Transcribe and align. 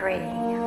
X3. 0.00 0.59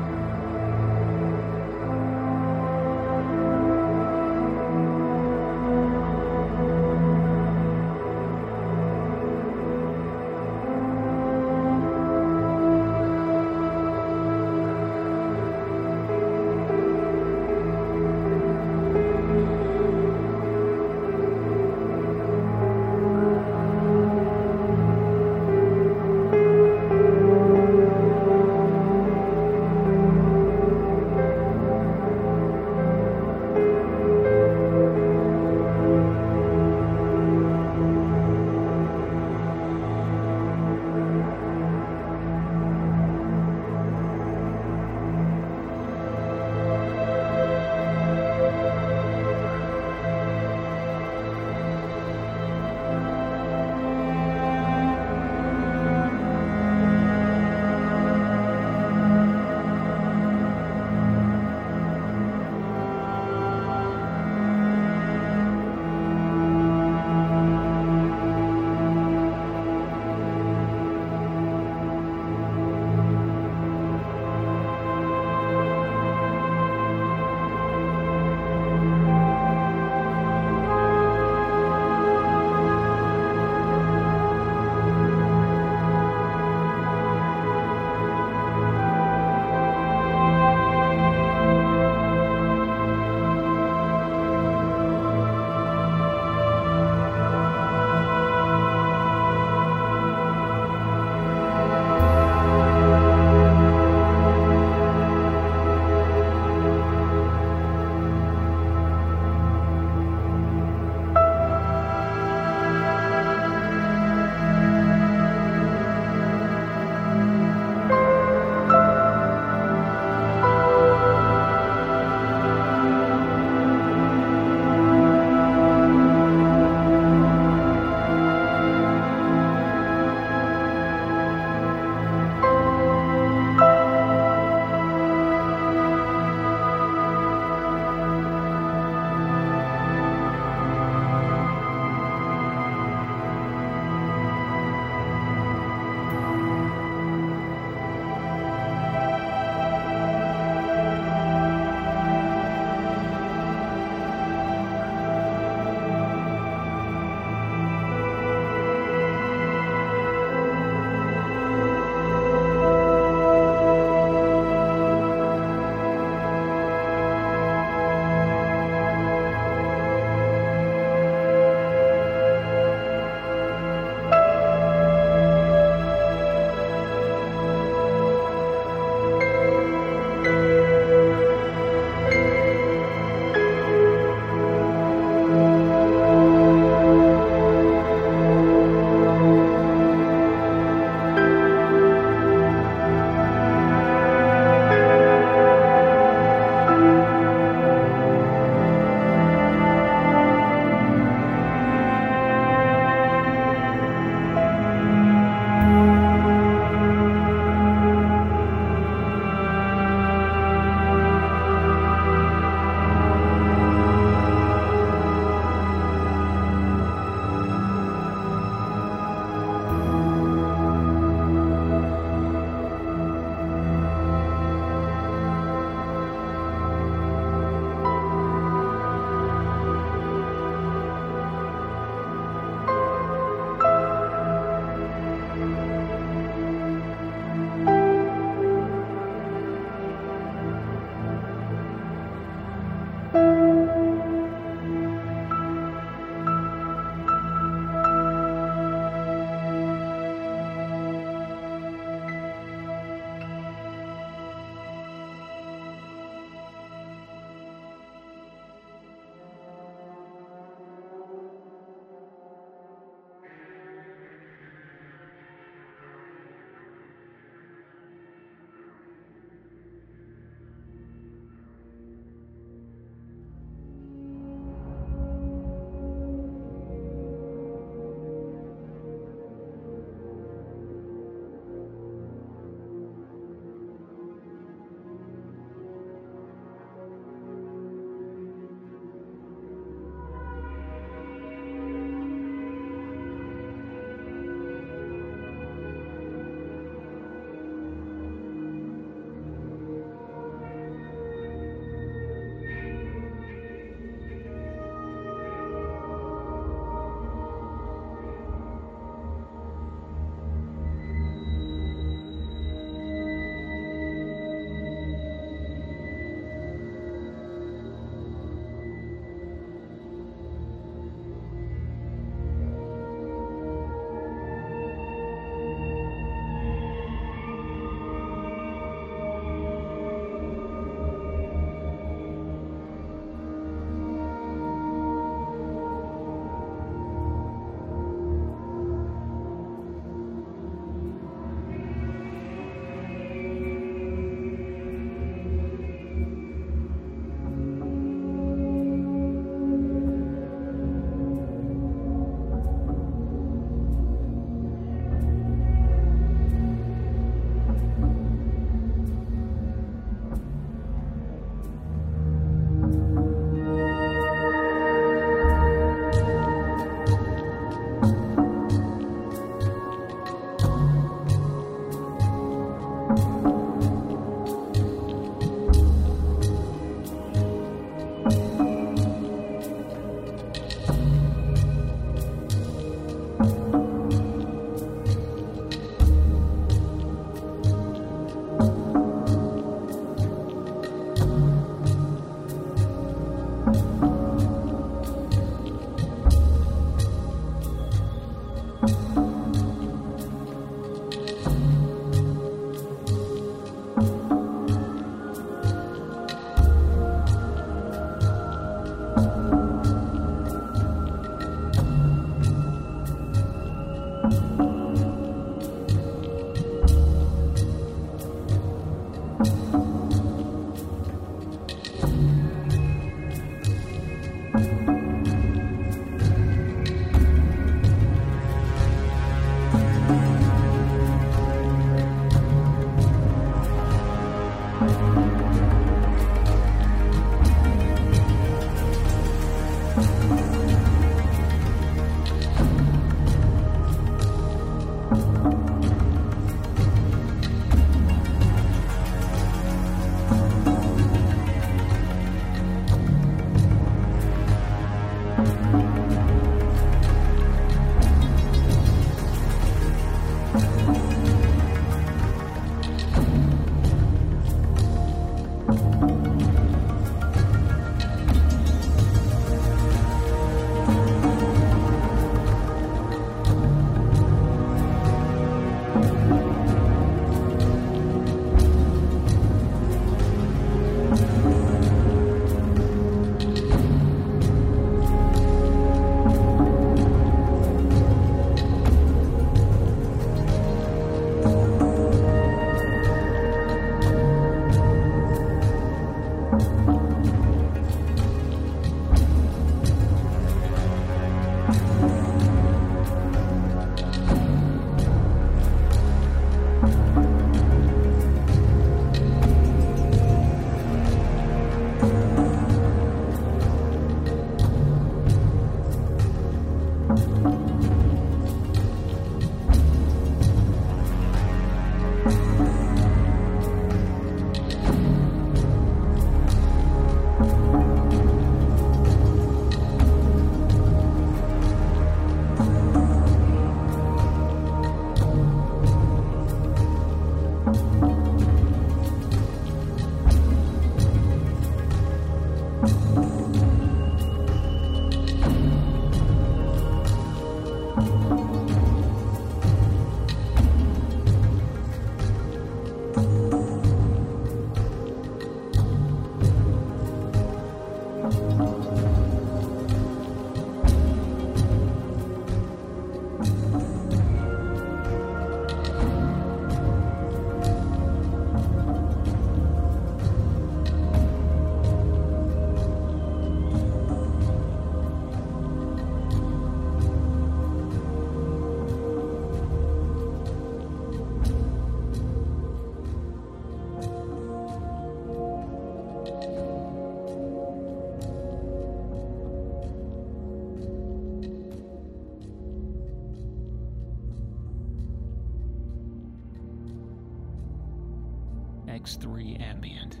X3 598.91 599.39
Ambient. 599.39 600.00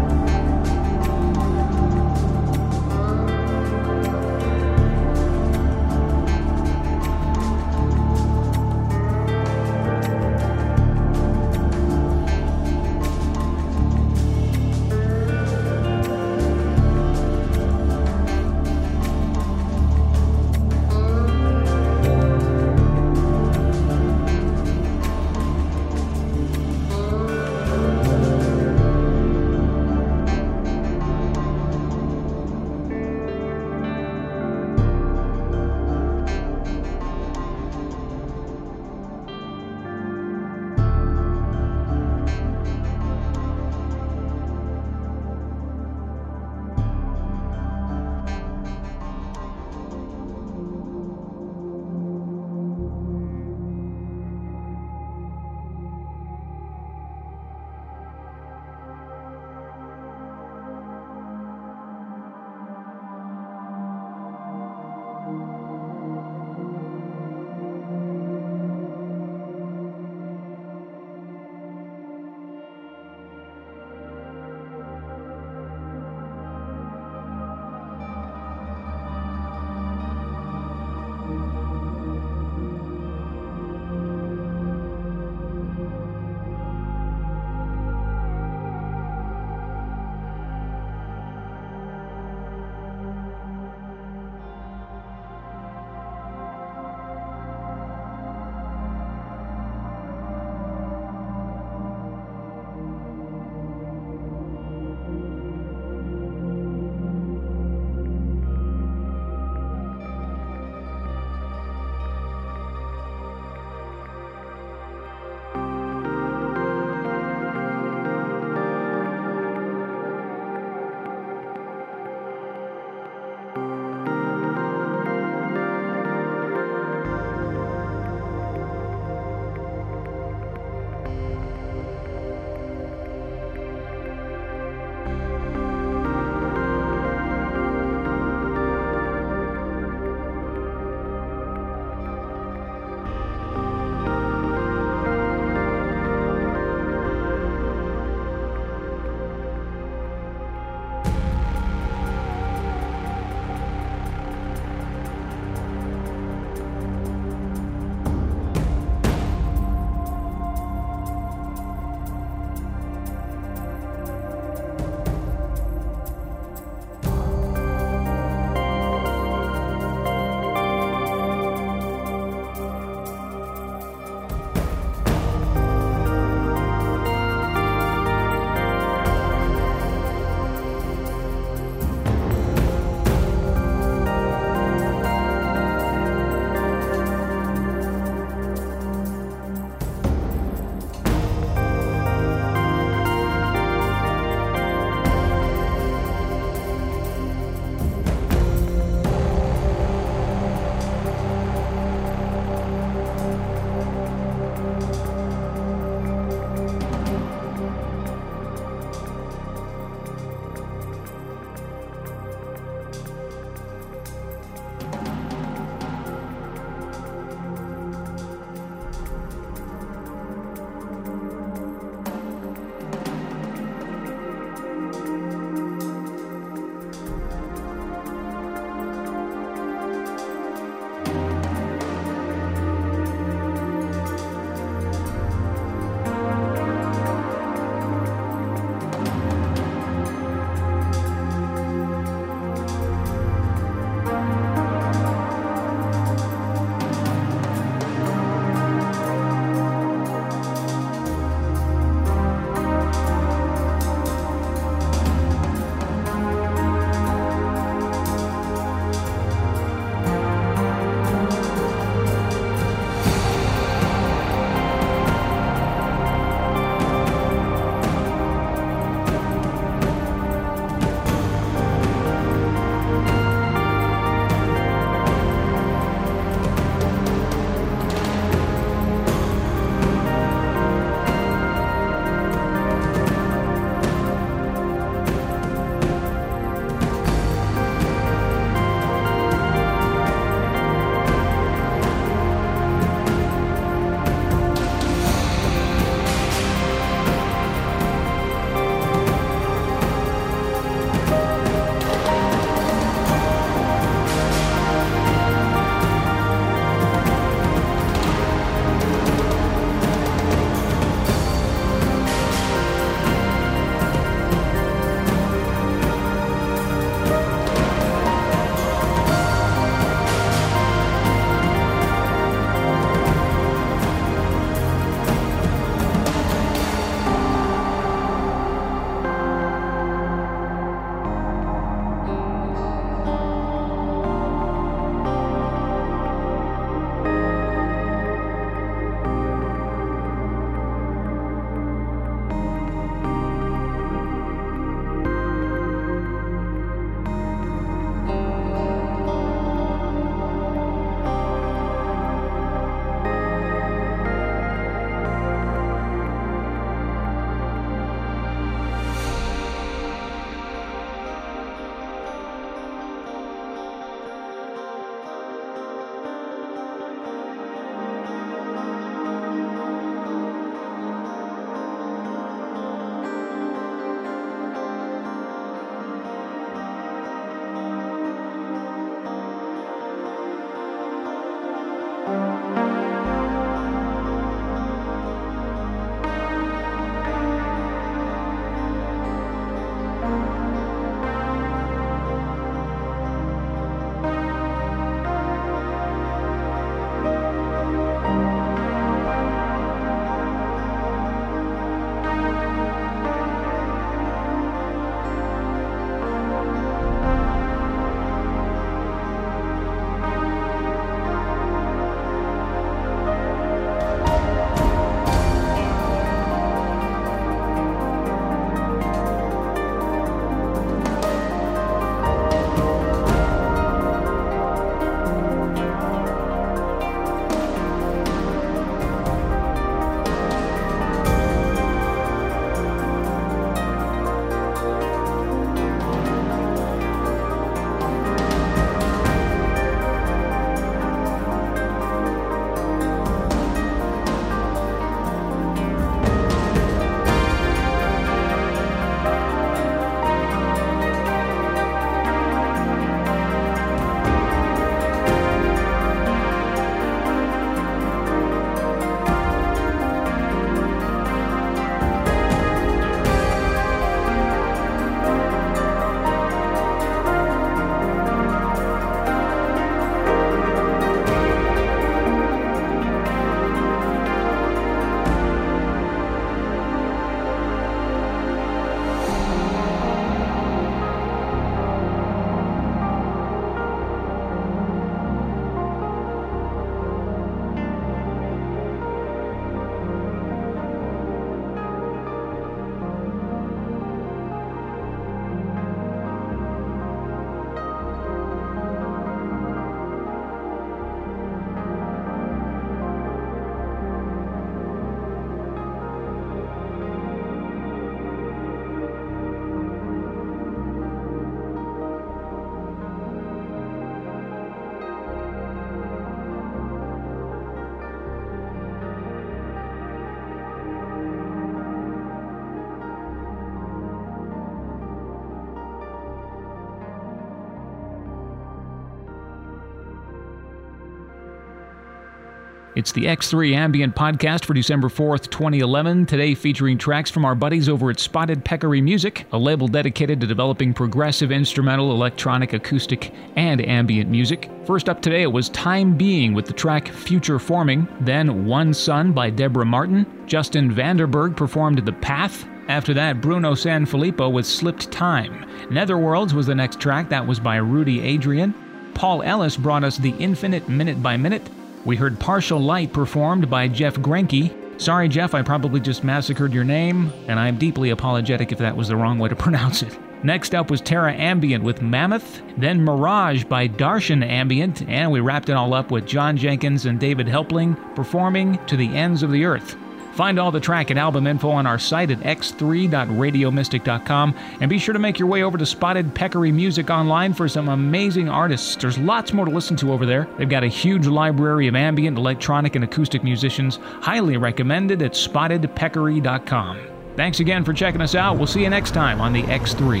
It's 532.86 532.92
the 532.92 533.06
X3 533.06 533.52
Ambient 533.52 533.96
Podcast 533.96 534.44
for 534.44 534.54
December 534.54 534.86
4th, 534.86 535.28
2011. 535.28 536.06
Today 536.06 536.36
featuring 536.36 536.78
tracks 536.78 537.10
from 537.10 537.24
our 537.24 537.34
buddies 537.34 537.68
over 537.68 537.90
at 537.90 537.98
Spotted 537.98 538.44
Peccary 538.44 538.80
Music, 538.80 539.26
a 539.32 539.38
label 539.38 539.66
dedicated 539.66 540.20
to 540.20 540.26
developing 540.28 540.72
progressive 540.72 541.32
instrumental, 541.32 541.90
electronic, 541.90 542.52
acoustic, 542.52 543.12
and 543.34 543.60
ambient 543.60 544.08
music. 544.08 544.48
First 544.66 544.88
up 544.88 545.02
today, 545.02 545.22
it 545.22 545.32
was 545.32 545.48
Time 545.48 545.96
Being 545.96 546.32
with 546.32 546.46
the 546.46 546.52
track 546.52 546.86
Future 546.86 547.40
Forming. 547.40 547.88
Then 548.02 548.46
One 548.46 548.72
Sun 548.72 549.10
by 549.10 549.30
Deborah 549.30 549.66
Martin. 549.66 550.06
Justin 550.28 550.72
Vanderberg 550.72 551.36
performed 551.36 551.84
The 551.84 551.92
Path. 551.92 552.46
After 552.68 552.94
that, 552.94 553.20
Bruno 553.20 553.54
Sanfilippo 553.54 554.30
with 554.30 554.46
Slipped 554.46 554.92
Time. 554.92 555.44
Netherworlds 555.70 556.34
was 556.34 556.46
the 556.46 556.54
next 556.54 556.78
track, 556.78 557.08
that 557.08 557.26
was 557.26 557.40
by 557.40 557.56
Rudy 557.56 558.00
Adrian. 558.02 558.54
Paul 558.94 559.24
Ellis 559.24 559.56
brought 559.56 559.82
us 559.82 559.98
The 559.98 560.14
Infinite 560.20 560.68
Minute 560.68 561.02
by 561.02 561.16
Minute. 561.16 561.42
We 561.86 561.94
heard 561.94 562.18
Partial 562.18 562.58
Light 562.58 562.92
performed 562.92 563.48
by 563.48 563.68
Jeff 563.68 563.94
Greinke. 563.94 564.80
Sorry, 564.80 565.08
Jeff, 565.08 565.34
I 565.34 565.42
probably 565.42 565.78
just 565.78 566.02
massacred 566.02 566.52
your 566.52 566.64
name, 566.64 567.12
and 567.28 567.38
I'm 567.38 567.58
deeply 567.58 567.90
apologetic 567.90 568.50
if 568.50 568.58
that 568.58 568.76
was 568.76 568.88
the 568.88 568.96
wrong 568.96 569.20
way 569.20 569.28
to 569.28 569.36
pronounce 569.46 569.82
it. 569.82 569.96
Next 570.24 570.52
up 570.52 570.68
was 570.68 570.80
Terra 570.80 571.14
Ambient 571.14 571.62
with 571.62 571.82
Mammoth, 571.82 572.42
then 572.58 572.84
Mirage 572.84 573.44
by 573.44 573.68
Darshan 573.68 574.26
Ambient, 574.26 574.82
and 574.88 575.12
we 575.12 575.20
wrapped 575.20 575.48
it 575.48 575.52
all 575.52 575.74
up 575.74 575.92
with 575.92 576.06
Jon 576.06 576.36
Jenkins 576.36 576.86
and 576.86 576.98
David 576.98 577.28
Helpling 577.28 577.76
performing 577.94 578.58
To 578.66 578.76
the 578.76 578.88
Ends 578.88 579.22
of 579.22 579.30
the 579.30 579.44
Earth. 579.44 579.76
Find 580.16 580.38
all 580.38 580.50
the 580.50 580.60
track 580.60 580.88
and 580.88 580.98
album 580.98 581.26
info 581.26 581.50
on 581.50 581.66
our 581.66 581.78
site 581.78 582.10
at 582.10 582.20
x3.radiomystic.com 582.20 584.34
and 584.62 584.70
be 584.70 584.78
sure 584.78 584.94
to 584.94 584.98
make 584.98 585.18
your 585.18 585.28
way 585.28 585.42
over 585.42 585.58
to 585.58 585.66
Spotted 585.66 586.14
Peccary 586.14 586.50
Music 586.50 586.88
online 586.88 587.34
for 587.34 587.46
some 587.48 587.68
amazing 587.68 588.30
artists. 588.30 588.76
There's 588.76 588.96
lots 588.96 589.34
more 589.34 589.44
to 589.44 589.50
listen 589.50 589.76
to 589.76 589.92
over 589.92 590.06
there. 590.06 590.26
They've 590.38 590.48
got 590.48 590.64
a 590.64 590.68
huge 590.68 591.06
library 591.06 591.68
of 591.68 591.74
ambient, 591.74 592.16
electronic, 592.16 592.76
and 592.76 592.84
acoustic 592.84 593.22
musicians. 593.22 593.78
Highly 594.00 594.38
recommended 594.38 595.02
at 595.02 595.12
spottedpeccary.com. 595.12 596.78
Thanks 597.14 597.40
again 597.40 597.62
for 597.62 597.74
checking 597.74 598.00
us 598.00 598.14
out. 598.14 598.38
We'll 598.38 598.46
see 598.46 598.62
you 598.62 598.70
next 598.70 598.92
time 598.92 599.20
on 599.20 599.34
the 599.34 599.42
X3. 599.42 600.00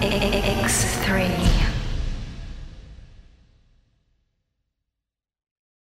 X3. 0.00 1.67